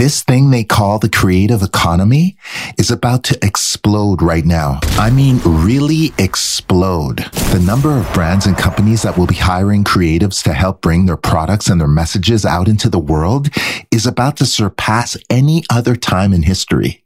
This 0.00 0.22
thing 0.22 0.50
they 0.50 0.64
call 0.64 0.98
the 0.98 1.10
creative 1.10 1.60
economy 1.60 2.38
is 2.78 2.90
about 2.90 3.22
to 3.24 3.38
explode 3.42 4.22
right 4.22 4.46
now. 4.46 4.80
I 4.92 5.10
mean, 5.10 5.40
really 5.44 6.14
explode. 6.16 7.18
The 7.52 7.62
number 7.62 7.94
of 7.94 8.10
brands 8.14 8.46
and 8.46 8.56
companies 8.56 9.02
that 9.02 9.18
will 9.18 9.26
be 9.26 9.34
hiring 9.34 9.84
creatives 9.84 10.42
to 10.44 10.54
help 10.54 10.80
bring 10.80 11.04
their 11.04 11.18
products 11.18 11.68
and 11.68 11.78
their 11.78 11.86
messages 11.86 12.46
out 12.46 12.66
into 12.66 12.88
the 12.88 12.98
world 12.98 13.48
is 13.90 14.06
about 14.06 14.38
to 14.38 14.46
surpass 14.46 15.18
any 15.28 15.64
other 15.68 15.96
time 15.96 16.32
in 16.32 16.44
history. 16.44 17.04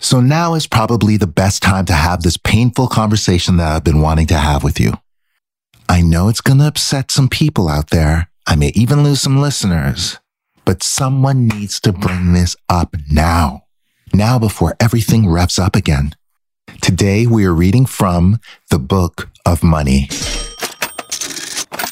So 0.00 0.20
now 0.20 0.54
is 0.54 0.66
probably 0.66 1.16
the 1.16 1.28
best 1.28 1.62
time 1.62 1.84
to 1.84 1.94
have 1.94 2.22
this 2.22 2.36
painful 2.36 2.88
conversation 2.88 3.56
that 3.58 3.70
I've 3.70 3.84
been 3.84 4.00
wanting 4.00 4.26
to 4.26 4.38
have 4.38 4.64
with 4.64 4.80
you. 4.80 4.94
I 5.88 6.00
know 6.00 6.28
it's 6.28 6.40
going 6.40 6.58
to 6.58 6.66
upset 6.66 7.12
some 7.12 7.28
people 7.28 7.68
out 7.68 7.90
there. 7.90 8.30
I 8.48 8.56
may 8.56 8.72
even 8.74 9.04
lose 9.04 9.20
some 9.20 9.40
listeners 9.40 10.18
but 10.66 10.82
someone 10.82 11.46
needs 11.46 11.80
to 11.80 11.92
bring 11.92 12.34
this 12.34 12.56
up 12.68 12.94
now. 13.10 13.62
Now 14.12 14.38
before 14.38 14.76
everything 14.78 15.30
revs 15.30 15.58
up 15.58 15.76
again. 15.76 16.12
Today 16.82 17.26
we 17.26 17.46
are 17.46 17.54
reading 17.54 17.86
from 17.86 18.40
the 18.70 18.78
Book 18.78 19.30
of 19.46 19.62
Money. 19.62 20.08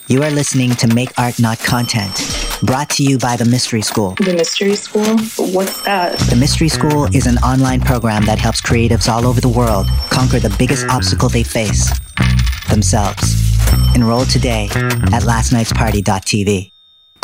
You 0.09 0.23
are 0.23 0.31
listening 0.31 0.73
to 0.73 0.89
Make 0.89 1.19
Art 1.19 1.41
Not 1.41 1.59
Content, 1.61 2.13
brought 2.63 2.91
to 2.91 3.05
you 3.05 3.17
by 3.17 3.37
the 3.37 3.47
Mystery 3.47 3.81
School. 3.81 4.17
The 4.17 4.35
Mystery 4.35 4.75
School? 4.75 5.17
What's 5.55 5.83
that? 5.85 6.19
The 6.29 6.37
Mystery 6.37 6.69
School 6.69 7.05
is 7.15 7.27
an 7.27 7.39
online 7.39 7.81
program 7.81 8.27
that 8.27 8.39
helps 8.39 8.61
creatives 8.61 9.09
all 9.09 9.27
over 9.27 9.41
the 9.41 9.49
world 9.49 9.87
conquer 10.11 10.41
the 10.41 10.55
biggest 10.59 10.87
obstacle 10.89 11.29
they 11.29 11.45
face 11.45 11.89
themselves. 12.69 13.41
Enroll 13.95 14.25
today 14.27 14.67
at 14.67 15.23
lastnightsparty.tv. 15.23 16.74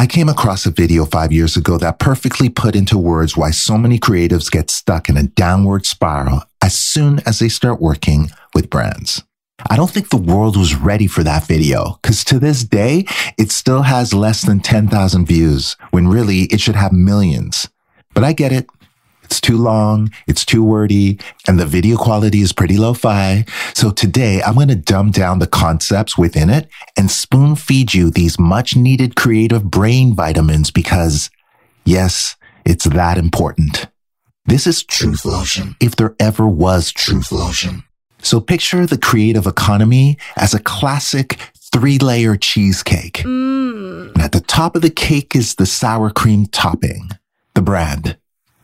I 0.01 0.07
came 0.07 0.31
across 0.31 0.65
a 0.65 0.71
video 0.71 1.05
five 1.05 1.31
years 1.31 1.59
ago 1.59 1.77
that 1.77 1.99
perfectly 1.99 2.49
put 2.49 2.75
into 2.75 2.97
words 2.97 3.37
why 3.37 3.51
so 3.51 3.77
many 3.77 3.99
creatives 3.99 4.51
get 4.51 4.71
stuck 4.71 5.11
in 5.11 5.19
a 5.19 5.25
downward 5.25 5.85
spiral 5.85 6.43
as 6.63 6.75
soon 6.75 7.21
as 7.27 7.39
they 7.39 7.51
start 7.51 7.83
working 7.83 8.31
with 8.55 8.71
brands. 8.71 9.23
I 9.69 9.77
don't 9.77 9.91
think 9.91 10.09
the 10.09 10.17
world 10.17 10.57
was 10.57 10.75
ready 10.75 11.07
for 11.07 11.23
that 11.25 11.47
video 11.47 11.99
because 12.01 12.25
to 12.25 12.39
this 12.39 12.65
day, 12.65 13.05
it 13.37 13.51
still 13.53 13.83
has 13.83 14.15
less 14.15 14.41
than 14.41 14.61
10,000 14.61 15.27
views 15.27 15.77
when 15.91 16.09
really 16.09 16.45
it 16.45 16.63
should 16.63 16.77
have 16.77 16.93
millions. 16.93 17.69
But 18.15 18.25
I 18.25 18.33
get 18.33 18.53
it. 18.53 18.71
It's 19.31 19.41
too 19.41 19.59
long, 19.59 20.11
it's 20.27 20.45
too 20.45 20.65
wordy, 20.65 21.21
and 21.47 21.57
the 21.57 21.65
video 21.65 21.97
quality 21.97 22.41
is 22.41 22.53
pretty 22.53 22.77
lo-fi. 22.77 23.45
So 23.75 23.93
today 23.93 24.43
I'm 24.43 24.55
going 24.55 24.67
to 24.67 24.75
dumb 24.75 25.13
down 25.13 25.39
the 25.39 25.47
concepts 25.47 26.19
within 26.19 26.51
it 26.51 26.69
and 26.97 27.09
spoon 27.09 27.55
feed 27.55 27.95
you 27.95 28.11
these 28.11 28.41
much 28.41 28.75
needed 28.75 29.15
creative 29.15 29.71
brain 29.71 30.17
vitamins 30.17 30.73
because 30.73 31.31
yes, 31.85 32.35
it's 32.65 32.87
that 32.87 33.19
important. 33.19 33.87
This 34.47 34.67
is 34.67 34.83
Truth 34.83 35.25
Lotion, 35.25 35.77
if 35.81 35.95
there 35.95 36.17
ever 36.19 36.49
was 36.49 36.91
Truth 36.91 37.31
Lotion. 37.31 37.85
So 38.23 38.41
picture 38.41 38.85
the 38.85 38.99
creative 38.99 39.47
economy 39.47 40.19
as 40.37 40.55
a 40.55 40.59
classic 40.59 41.39
three 41.73 41.99
layer 41.99 42.35
cheesecake. 42.35 43.19
Mm. 43.19 44.13
And 44.15 44.23
at 44.23 44.33
the 44.33 44.41
top 44.41 44.75
of 44.75 44.83
the 44.83 44.91
cake 44.91 45.37
is 45.37 45.55
the 45.55 45.67
sour 45.67 46.11
cream 46.11 46.47
topping, 46.47 47.11
the 47.55 47.63
brand. 47.63 48.17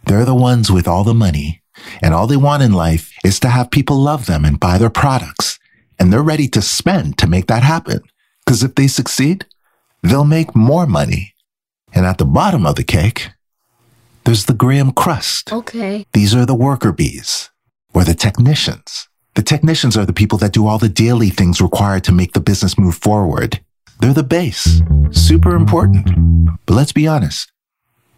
They're 0.07 0.25
the 0.25 0.35
ones 0.35 0.71
with 0.71 0.89
all 0.89 1.05
the 1.05 1.15
money 1.15 1.63
and 2.03 2.15
all 2.15 2.27
they 2.27 2.37
want 2.37 2.63
in 2.63 2.73
life 2.73 3.13
is 3.25 3.41
to 3.41 3.49
have 3.49 3.71
people 3.71 3.97
love 3.97 4.27
them 4.27 4.45
and 4.45 4.61
buy 4.61 4.79
their 4.79 4.91
products. 4.91 5.59
And 5.99 6.13
they're 6.13 6.23
ready 6.23 6.49
to 6.49 6.63
spend 6.63 7.19
to 7.19 7.27
make 7.27 7.47
that 7.47 7.63
happen. 7.63 8.01
Cause 8.47 8.63
if 8.63 8.75
they 8.75 8.87
succeed, 8.87 9.47
they'll 10.03 10.25
make 10.25 10.55
more 10.55 10.87
money. 10.87 11.35
And 11.93 12.05
at 12.05 12.19
the 12.19 12.25
bottom 12.25 12.67
of 12.67 12.77
the 12.77 12.85
cake, 12.85 13.31
there's 14.25 14.45
the 14.45 14.55
graham 14.55 14.93
crust. 14.93 15.53
Okay. 15.53 16.07
These 16.13 16.35
are 16.35 16.47
the 16.47 16.55
worker 16.55 16.93
bees 16.93 17.51
or 17.95 18.05
the 18.05 18.15
technicians. 18.15 19.09
The 19.35 19.43
technicians 19.43 19.97
are 19.97 20.07
the 20.07 20.13
people 20.13 20.39
that 20.39 20.53
do 20.53 20.67
all 20.67 20.79
the 20.79 20.89
daily 20.89 21.31
things 21.31 21.61
required 21.61 22.05
to 22.05 22.13
make 22.13 22.33
the 22.33 22.41
business 22.41 22.79
move 22.79 22.97
forward. 22.97 23.61
They're 24.01 24.13
the 24.13 24.23
base. 24.23 24.83
Super 25.11 25.55
important. 25.57 26.11
But 26.67 26.75
let's 26.75 26.93
be 26.93 27.07
honest. 27.07 27.51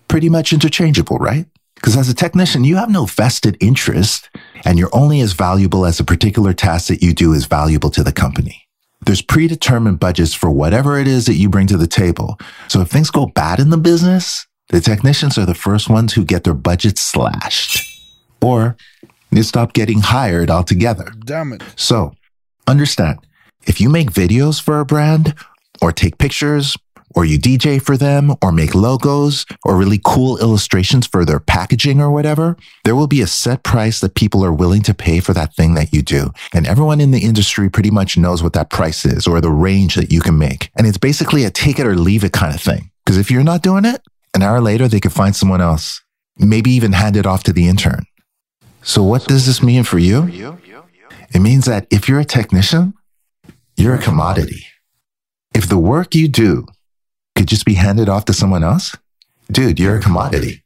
Pretty 0.08 0.28
much 0.28 0.52
interchangeable, 0.52 1.18
right? 1.18 1.46
Because 1.78 1.96
as 1.96 2.08
a 2.08 2.14
technician, 2.14 2.64
you 2.64 2.76
have 2.76 2.90
no 2.90 3.06
vested 3.06 3.56
interest 3.60 4.28
and 4.64 4.78
you're 4.78 4.90
only 4.92 5.20
as 5.20 5.32
valuable 5.32 5.86
as 5.86 6.00
a 6.00 6.04
particular 6.04 6.52
task 6.52 6.88
that 6.88 7.02
you 7.02 7.14
do 7.14 7.32
is 7.32 7.46
valuable 7.46 7.90
to 7.90 8.02
the 8.02 8.12
company. 8.12 8.66
There's 9.06 9.22
predetermined 9.22 10.00
budgets 10.00 10.34
for 10.34 10.50
whatever 10.50 10.98
it 10.98 11.06
is 11.06 11.26
that 11.26 11.34
you 11.34 11.48
bring 11.48 11.68
to 11.68 11.76
the 11.76 11.86
table. 11.86 12.36
So 12.66 12.80
if 12.80 12.88
things 12.88 13.10
go 13.10 13.26
bad 13.26 13.60
in 13.60 13.70
the 13.70 13.78
business, 13.78 14.46
the 14.70 14.80
technicians 14.80 15.38
are 15.38 15.46
the 15.46 15.54
first 15.54 15.88
ones 15.88 16.12
who 16.12 16.24
get 16.24 16.42
their 16.42 16.52
budgets 16.52 17.00
slashed 17.00 17.80
or 18.42 18.76
they 19.30 19.42
stop 19.42 19.72
getting 19.72 20.00
hired 20.00 20.50
altogether. 20.50 21.12
Damn 21.24 21.52
it. 21.52 21.62
So 21.76 22.12
understand 22.66 23.20
if 23.66 23.80
you 23.80 23.88
make 23.88 24.10
videos 24.10 24.60
for 24.60 24.80
a 24.80 24.84
brand 24.84 25.34
or 25.80 25.92
take 25.92 26.18
pictures 26.18 26.76
or 27.14 27.24
you 27.24 27.38
DJ 27.38 27.80
for 27.80 27.96
them 27.96 28.34
or 28.42 28.52
make 28.52 28.74
logos 28.74 29.46
or 29.64 29.76
really 29.76 30.00
cool 30.04 30.38
illustrations 30.38 31.06
for 31.06 31.24
their 31.24 31.41
packaging 31.41 32.00
or 32.00 32.10
whatever, 32.10 32.56
there 32.84 32.96
will 32.96 33.06
be 33.06 33.22
a 33.22 33.26
set 33.26 33.62
price 33.62 34.00
that 34.00 34.14
people 34.14 34.44
are 34.44 34.52
willing 34.52 34.82
to 34.82 34.94
pay 34.94 35.20
for 35.20 35.32
that 35.32 35.54
thing 35.54 35.74
that 35.74 35.92
you 35.92 36.02
do. 36.02 36.30
And 36.52 36.66
everyone 36.66 37.00
in 37.00 37.10
the 37.10 37.24
industry 37.24 37.69
pretty 37.69 37.91
much 37.91 38.16
knows 38.16 38.42
what 38.42 38.52
that 38.52 38.70
price 38.70 39.04
is 39.04 39.26
or 39.26 39.41
the 39.41 39.50
range 39.50 39.94
that 39.94 40.12
you 40.12 40.20
can 40.20 40.38
make. 40.38 40.70
And 40.76 40.86
it's 40.86 40.98
basically 40.98 41.44
a 41.44 41.50
take 41.50 41.78
it 41.78 41.86
or 41.86 41.96
leave 41.96 42.24
it 42.24 42.32
kind 42.32 42.54
of 42.54 42.60
thing. 42.60 42.91
Because 43.04 43.19
if 43.19 43.30
you're 43.30 43.44
not 43.44 43.62
doing 43.62 43.84
it, 43.84 44.02
an 44.34 44.42
hour 44.42 44.60
later, 44.60 44.88
they 44.88 45.00
could 45.00 45.12
find 45.12 45.34
someone 45.34 45.60
else, 45.60 46.02
maybe 46.36 46.70
even 46.70 46.92
hand 46.92 47.16
it 47.16 47.26
off 47.26 47.42
to 47.44 47.52
the 47.52 47.66
intern. 47.66 48.04
So 48.82 49.02
what 49.02 49.25
does 49.25 49.46
this 49.46 49.62
mean 49.62 49.84
for 49.84 49.98
you? 49.98 50.22
It 51.34 51.40
means 51.40 51.64
that 51.66 51.86
if 51.90 52.08
you're 52.08 52.20
a 52.20 52.25
technician, 52.25 52.94
you're 53.76 53.94
a 53.94 53.98
commodity. 53.98 54.66
If 55.54 55.69
the 55.69 55.78
work 55.78 56.14
you 56.14 56.28
do 56.28 56.66
could 57.38 57.47
just 57.47 57.65
be 57.65 57.75
handed 57.75 58.09
off 58.09 58.25
to 58.25 58.32
someone 58.32 58.65
else? 58.65 58.97
Dude, 59.50 59.78
you're 59.78 59.99
a 59.99 60.03
commodity. 60.03 60.65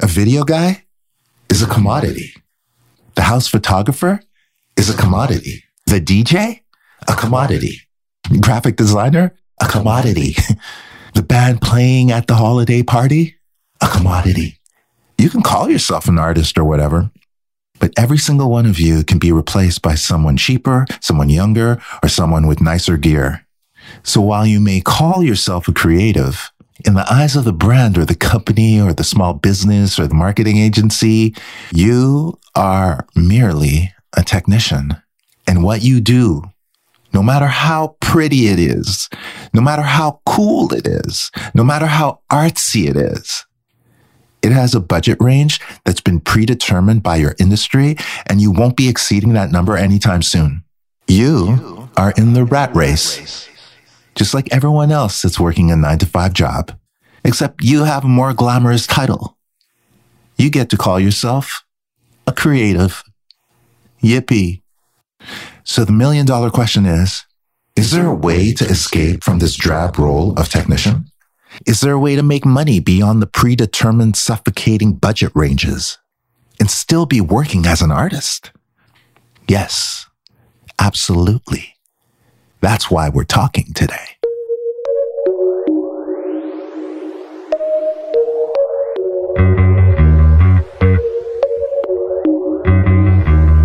A 0.00 0.06
video 0.08 0.42
guy 0.42 0.84
is 1.48 1.62
a 1.62 1.66
commodity. 1.68 2.34
The 3.14 3.22
house 3.22 3.46
photographer 3.46 4.20
is 4.76 4.90
a 4.90 4.96
commodity. 4.96 5.62
The 5.86 6.00
DJ, 6.00 6.62
a 7.06 7.14
commodity. 7.14 7.82
Graphic 8.40 8.74
designer, 8.74 9.36
a 9.60 9.68
commodity. 9.68 10.34
the 11.14 11.22
band 11.22 11.60
playing 11.60 12.10
at 12.10 12.26
the 12.26 12.34
holiday 12.34 12.82
party, 12.82 13.36
a 13.80 13.86
commodity. 13.86 14.58
You 15.18 15.30
can 15.30 15.42
call 15.42 15.70
yourself 15.70 16.08
an 16.08 16.18
artist 16.18 16.58
or 16.58 16.64
whatever, 16.64 17.12
but 17.78 17.92
every 17.96 18.18
single 18.18 18.50
one 18.50 18.66
of 18.66 18.80
you 18.80 19.04
can 19.04 19.20
be 19.20 19.30
replaced 19.30 19.82
by 19.82 19.94
someone 19.94 20.36
cheaper, 20.36 20.84
someone 21.00 21.30
younger, 21.30 21.80
or 22.02 22.08
someone 22.08 22.48
with 22.48 22.60
nicer 22.60 22.96
gear. 22.96 23.45
So 24.02 24.20
while 24.20 24.46
you 24.46 24.60
may 24.60 24.80
call 24.80 25.22
yourself 25.22 25.68
a 25.68 25.72
creative, 25.72 26.50
in 26.84 26.94
the 26.94 27.10
eyes 27.12 27.36
of 27.36 27.44
the 27.44 27.52
brand 27.52 27.96
or 27.96 28.04
the 28.04 28.14
company 28.14 28.80
or 28.80 28.92
the 28.92 29.04
small 29.04 29.34
business 29.34 29.98
or 29.98 30.06
the 30.06 30.14
marketing 30.14 30.58
agency, 30.58 31.34
you 31.72 32.38
are 32.54 33.06
merely 33.14 33.92
a 34.16 34.22
technician. 34.22 34.96
And 35.46 35.62
what 35.62 35.82
you 35.82 36.00
do, 36.00 36.42
no 37.12 37.22
matter 37.22 37.46
how 37.46 37.96
pretty 38.00 38.48
it 38.48 38.58
is, 38.58 39.08
no 39.54 39.60
matter 39.60 39.82
how 39.82 40.20
cool 40.26 40.72
it 40.72 40.86
is, 40.86 41.30
no 41.54 41.64
matter 41.64 41.86
how 41.86 42.20
artsy 42.30 42.88
it 42.88 42.96
is, 42.96 43.44
it 44.42 44.52
has 44.52 44.74
a 44.74 44.80
budget 44.80 45.18
range 45.20 45.60
that's 45.84 46.00
been 46.00 46.20
predetermined 46.20 47.02
by 47.02 47.16
your 47.16 47.34
industry 47.40 47.96
and 48.26 48.40
you 48.40 48.52
won't 48.52 48.76
be 48.76 48.88
exceeding 48.88 49.32
that 49.32 49.50
number 49.50 49.76
anytime 49.76 50.22
soon. 50.22 50.62
You 51.08 51.88
are 51.96 52.12
in 52.12 52.34
the 52.34 52.44
rat 52.44 52.74
race 52.76 53.48
just 54.16 54.34
like 54.34 54.48
everyone 54.50 54.90
else 54.90 55.22
that's 55.22 55.38
working 55.38 55.70
a 55.70 55.76
nine 55.76 55.98
to 55.98 56.06
five 56.06 56.32
job, 56.32 56.72
except 57.24 57.62
you 57.62 57.84
have 57.84 58.04
a 58.04 58.08
more 58.08 58.32
glamorous 58.32 58.86
title. 58.86 59.36
You 60.36 60.50
get 60.50 60.70
to 60.70 60.76
call 60.76 60.98
yourself 60.98 61.64
a 62.26 62.32
creative. 62.32 63.04
Yippee. 64.02 64.62
So 65.64 65.84
the 65.84 65.92
million 65.92 66.26
dollar 66.26 66.50
question 66.50 66.86
is, 66.86 67.24
is 67.76 67.90
there 67.90 68.06
a 68.06 68.14
way 68.14 68.52
to 68.54 68.64
escape 68.64 69.22
from 69.22 69.38
this 69.38 69.54
drab 69.54 69.98
role 69.98 70.32
of 70.38 70.48
technician? 70.48 71.06
Is 71.66 71.80
there 71.80 71.92
a 71.92 71.98
way 71.98 72.16
to 72.16 72.22
make 72.22 72.44
money 72.44 72.80
beyond 72.80 73.20
the 73.20 73.26
predetermined 73.26 74.16
suffocating 74.16 74.94
budget 74.94 75.32
ranges 75.34 75.98
and 76.58 76.70
still 76.70 77.06
be 77.06 77.20
working 77.20 77.66
as 77.66 77.82
an 77.82 77.90
artist? 77.90 78.50
Yes, 79.48 80.06
absolutely. 80.78 81.75
That's 82.66 82.90
why 82.90 83.10
we're 83.10 83.22
talking 83.22 83.72
today. 83.74 83.94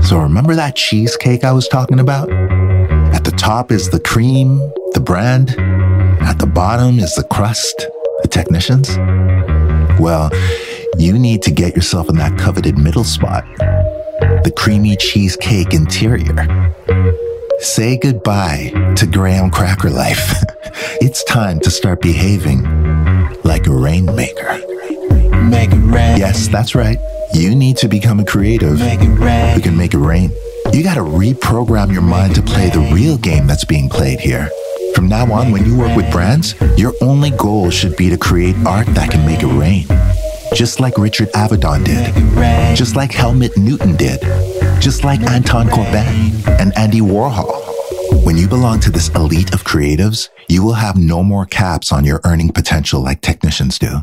So 0.04 0.20
remember 0.20 0.54
that 0.54 0.74
cheesecake 0.76 1.44
I 1.44 1.52
was 1.52 1.68
talking 1.68 2.00
about? 2.00 2.32
At 2.32 3.24
the 3.24 3.34
top 3.36 3.72
is 3.72 3.90
the 3.90 4.00
cream, 4.00 4.60
the 4.94 5.02
brand. 5.04 5.56
At 6.22 6.38
the 6.38 6.46
bottom 6.46 7.00
is 7.00 7.16
the 7.16 7.24
crust, 7.24 7.84
the 8.22 8.28
technicians. 8.28 8.98
Well, 10.00 10.30
you 11.00 11.18
need 11.18 11.42
to 11.42 11.50
get 11.50 11.76
yourself 11.76 12.08
in 12.08 12.18
that 12.18 12.38
coveted 12.38 12.78
middle 12.78 13.04
spot. 13.04 13.46
The 13.58 14.54
creamy 14.56 14.96
cheesecake 14.96 15.74
interior. 15.74 16.72
Say 17.62 17.98
goodbye 17.98 18.72
to 18.98 19.06
graham 19.06 19.52
cracker 19.52 19.90
life. 19.90 20.34
it's 21.02 21.24
time 21.26 21.60
to 21.62 21.70
start 21.72 22.02
behaving 22.02 22.64
like 23.44 23.68
a 23.68 23.72
rainmaker. 23.72 24.58
Make 25.48 25.72
it 25.72 25.84
rain. 25.86 26.18
Yes, 26.18 26.48
that's 26.48 26.76
right. 26.76 26.98
You 27.34 27.56
need 27.56 27.78
to 27.78 27.88
become 27.88 28.20
a 28.20 28.26
creative 28.26 28.80
Make 28.80 29.02
it 29.02 29.10
rain. 29.10 29.56
who 29.56 29.62
can 29.62 29.78
make 29.78 29.94
it 29.94 30.00
rain. 30.00 30.32
You 30.74 30.84
got 30.84 30.96
to 30.96 31.02
reprogram 31.02 31.92
your 31.94 32.02
mind 32.02 32.36
to 32.36 32.42
play 32.42 32.70
the 32.70 32.80
real 32.94 33.18
game 33.18 33.48
that's 33.48 33.66
being 33.66 33.90
played 33.90 34.20
here. 34.20 34.50
From 34.96 35.08
now 35.08 35.32
on, 35.32 35.52
when 35.52 35.66
you 35.66 35.78
work 35.78 35.96
with 35.96 36.12
brands, 36.12 36.56
your 36.78 36.94
only 37.02 37.30
goal 37.32 37.70
should 37.70 37.96
be 37.96 38.10
to 38.10 38.18
create 38.18 38.56
art 38.66 38.88
that 38.88 39.12
can 39.12 39.26
make 39.26 39.44
it 39.44 39.48
rain. 39.48 39.86
Just 40.54 40.80
like 40.80 40.98
Richard 40.98 41.32
Avedon 41.34 41.86
did. 41.86 42.76
Just 42.76 42.96
like 42.96 43.12
Helmut 43.12 43.56
Newton 43.58 43.96
did. 43.96 44.20
Just 44.82 45.04
like 45.04 45.22
Anton 45.22 45.68
Corbijn 45.68 46.44
and 46.60 46.76
Andy 46.76 47.02
Warhol. 47.02 48.26
When 48.26 48.36
you 48.36 48.48
belong 48.48 48.80
to 48.80 48.90
this 48.90 49.10
elite 49.10 49.54
of 49.54 49.64
creatives, 49.64 50.30
you 50.50 50.64
will 50.64 50.74
have 50.74 50.98
no 50.98 51.22
more 51.22 51.46
caps 51.46 51.92
on 51.92 52.04
your 52.04 52.20
earning 52.24 52.52
potential 52.52 53.00
like 53.00 53.22
technicians 53.22 53.78
do. 53.78 54.00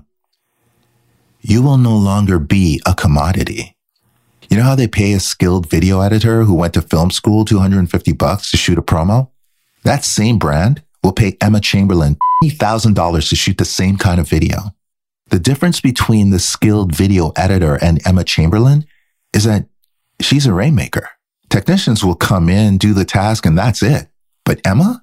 You 1.40 1.62
will 1.62 1.78
no 1.78 1.96
longer 1.96 2.38
be 2.38 2.80
a 2.86 2.94
commodity. 2.94 3.76
You 4.48 4.56
know 4.56 4.62
how 4.62 4.76
they 4.76 4.86
pay 4.86 5.14
a 5.14 5.20
skilled 5.20 5.68
video 5.68 6.00
editor 6.00 6.44
who 6.44 6.54
went 6.54 6.74
to 6.74 6.82
film 6.82 7.10
school 7.10 7.44
250 7.44 8.12
bucks 8.12 8.52
to 8.52 8.56
shoot 8.56 8.78
a 8.78 8.82
promo? 8.82 9.30
That 9.82 10.04
same 10.04 10.38
brand 10.38 10.84
will 11.02 11.12
pay 11.12 11.36
Emma 11.40 11.60
Chamberlain 11.60 12.16
$20,000 12.44 13.28
to 13.28 13.34
shoot 13.34 13.58
the 13.58 13.64
same 13.64 13.96
kind 13.96 14.20
of 14.20 14.28
video. 14.28 14.74
The 15.30 15.40
difference 15.40 15.80
between 15.80 16.30
the 16.30 16.38
skilled 16.38 16.94
video 16.94 17.32
editor 17.34 17.74
and 17.82 18.00
Emma 18.06 18.22
Chamberlain 18.22 18.86
is 19.34 19.42
that 19.42 19.66
she's 20.20 20.46
a 20.46 20.52
rainmaker. 20.52 21.08
Technicians 21.48 22.04
will 22.04 22.14
come 22.14 22.48
in, 22.48 22.78
do 22.78 22.92
the 22.92 23.04
task, 23.04 23.46
and 23.46 23.56
that's 23.56 23.82
it. 23.82 24.08
But 24.44 24.60
Emma, 24.64 25.02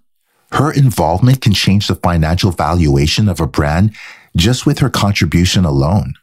her 0.51 0.71
involvement 0.71 1.41
can 1.41 1.53
change 1.53 1.87
the 1.87 1.95
financial 1.95 2.51
valuation 2.51 3.27
of 3.27 3.39
a 3.39 3.47
brand 3.47 3.95
just 4.35 4.65
with 4.65 4.79
her 4.79 4.89
contribution 4.89 5.65
alone. 5.65 6.13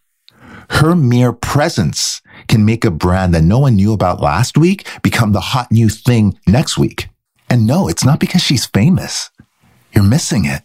Her 0.70 0.94
mere 0.94 1.32
presence 1.32 2.22
can 2.48 2.64
make 2.64 2.84
a 2.84 2.90
brand 2.90 3.34
that 3.34 3.42
no 3.42 3.58
one 3.58 3.76
knew 3.76 3.92
about 3.92 4.20
last 4.20 4.56
week 4.56 4.86
become 5.02 5.32
the 5.32 5.40
hot 5.40 5.70
new 5.70 5.88
thing 5.88 6.38
next 6.46 6.78
week. 6.78 7.08
And 7.50 7.66
no, 7.66 7.88
it's 7.88 8.04
not 8.04 8.20
because 8.20 8.42
she's 8.42 8.64
famous. 8.64 9.30
You're 9.92 10.04
missing 10.04 10.46
it. 10.46 10.62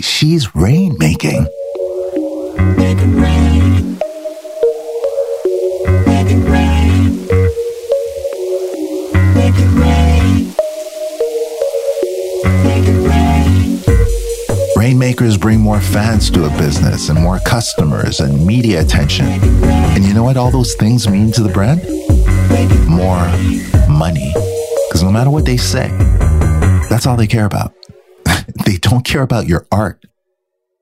She's 0.00 0.48
rainmaking. 0.48 1.46
Rain. 2.76 3.89
Bring 15.20 15.60
more 15.60 15.80
fans 15.82 16.30
to 16.30 16.46
a 16.46 16.48
business 16.56 17.10
and 17.10 17.20
more 17.20 17.38
customers 17.40 18.20
and 18.20 18.46
media 18.46 18.80
attention. 18.80 19.26
And 19.26 20.02
you 20.02 20.14
know 20.14 20.22
what 20.22 20.38
all 20.38 20.50
those 20.50 20.74
things 20.76 21.06
mean 21.06 21.30
to 21.32 21.42
the 21.42 21.50
brand? 21.50 21.82
More 22.88 23.26
money. 23.86 24.32
Because 24.88 25.02
no 25.02 25.12
matter 25.12 25.28
what 25.28 25.44
they 25.44 25.58
say, 25.58 25.88
that's 26.88 27.06
all 27.06 27.18
they 27.18 27.26
care 27.26 27.44
about. 27.44 27.74
they 28.64 28.78
don't 28.78 29.04
care 29.04 29.20
about 29.20 29.46
your 29.46 29.66
art 29.70 30.06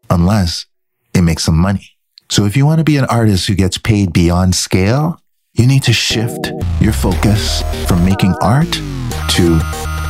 unless 0.09 0.67
it 1.15 1.23
makes 1.23 1.43
some 1.43 1.59
money. 1.59 1.97
So 2.31 2.45
if 2.45 2.57
you 2.57 2.65
want 2.65 2.79
to 2.79 2.85
be 2.85 2.97
an 2.97 3.07
artist 3.07 3.49
who 3.49 3.57
gets 3.57 3.77
paid 3.77 4.13
beyond 4.13 4.55
scale, 4.55 5.21
you 5.53 5.67
need 5.67 5.83
to 5.83 5.93
shift 5.93 6.53
your 6.81 6.93
focus 6.93 7.65
from 7.89 8.05
making 8.05 8.37
art 8.41 8.71
to 9.31 9.61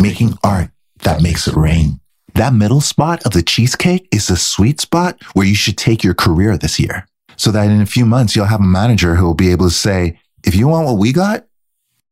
making 0.03 0.37
art 0.45 0.71
that 1.05 1.23
makes 1.23 1.49
it 1.49 1.57
rain. 1.57 2.01
That 2.39 2.55
middle 2.55 2.81
spot 2.81 3.27
of 3.27 3.33
the 3.33 3.43
cheesecake 3.43 4.07
is 4.13 4.29
the 4.29 4.37
sweet 4.37 4.81
spot 4.81 5.21
where 5.33 5.45
you 5.45 5.57
should 5.57 5.77
take 5.77 6.05
your 6.05 6.15
career 6.15 6.57
this 6.57 6.79
year. 6.79 7.09
So 7.35 7.51
that 7.51 7.69
in 7.69 7.81
a 7.81 7.87
few 7.87 8.07
months, 8.07 8.37
you'll 8.37 8.45
have 8.45 8.61
a 8.61 8.63
manager 8.63 9.17
who 9.17 9.27
will 9.27 9.35
be 9.35 9.51
able 9.51 9.67
to 9.67 9.75
say, 9.75 10.21
if 10.45 10.55
you 10.55 10.69
want 10.69 10.87
what 10.87 10.99
we 10.99 11.13
got, 11.13 11.47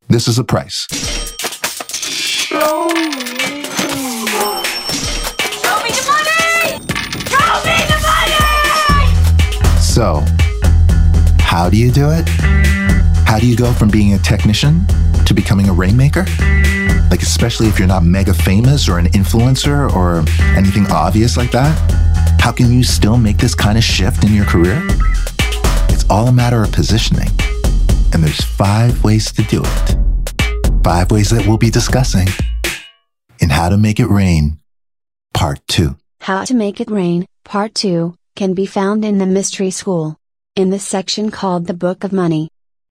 this 0.09 0.27
is 0.27 0.35
the 0.35 0.43
price. 0.43 0.85
Show 2.01 2.89
me 2.89 3.21
the 3.23 3.87
money! 6.03 6.83
Show 7.23 7.55
me 7.63 7.77
the 7.87 7.97
money! 8.03 9.79
So, 9.79 10.25
how 11.39 11.69
do 11.69 11.77
you 11.77 11.89
do 11.89 12.09
it? 12.11 12.27
How 13.25 13.39
do 13.39 13.47
you 13.47 13.55
go 13.55 13.71
from 13.71 13.87
being 13.87 14.13
a 14.13 14.17
technician 14.17 14.85
to 15.23 15.33
becoming 15.33 15.69
a 15.69 15.73
rainmaker? 15.73 16.25
Like, 17.09 17.21
especially 17.21 17.67
if 17.67 17.79
you're 17.79 17.87
not 17.87 18.03
mega 18.03 18.33
famous 18.33 18.89
or 18.89 18.99
an 18.99 19.07
influencer 19.07 19.91
or 19.93 20.25
anything 20.57 20.87
obvious 20.91 21.37
like 21.37 21.51
that? 21.51 21.73
How 22.39 22.51
can 22.51 22.71
you 22.71 22.83
still 22.83 23.17
make 23.17 23.37
this 23.37 23.55
kind 23.55 23.77
of 23.77 23.83
shift 23.83 24.23
in 24.23 24.33
your 24.33 24.45
career? 24.45 24.81
It's 25.89 26.05
all 26.09 26.27
a 26.27 26.31
matter 26.31 26.63
of 26.63 26.71
positioning. 26.71 27.29
And 28.13 28.23
there's 28.23 28.43
five 28.43 29.03
ways 29.03 29.31
to 29.33 29.43
do 29.43 29.61
it. 29.63 30.83
Five 30.83 31.11
ways 31.11 31.29
that 31.29 31.45
we'll 31.47 31.57
be 31.57 31.69
discussing 31.69 32.27
in 33.39 33.49
How 33.49 33.69
to 33.69 33.77
Make 33.77 33.99
It 33.99 34.07
Rain, 34.07 34.59
Part 35.33 35.59
2. 35.67 35.95
How 36.21 36.45
to 36.45 36.53
Make 36.53 36.81
It 36.81 36.89
Rain, 36.89 37.25
Part 37.43 37.75
2, 37.75 38.15
can 38.35 38.53
be 38.53 38.65
found 38.65 39.03
in 39.03 39.17
the 39.17 39.25
Mystery 39.25 39.71
School. 39.71 40.17
In 40.55 40.69
the 40.69 40.79
section 40.79 41.29
called 41.31 41.67
The 41.67 41.73
Book 41.73 42.03
of 42.03 42.11
Money, 42.11 42.49